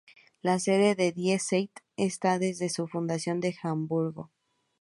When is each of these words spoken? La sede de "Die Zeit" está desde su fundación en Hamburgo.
La 0.41 0.57
sede 0.57 0.95
de 0.95 1.11
"Die 1.11 1.37
Zeit" 1.37 1.69
está 1.95 2.39
desde 2.39 2.69
su 2.69 2.87
fundación 2.87 3.39
en 3.43 3.53
Hamburgo. 3.61 4.31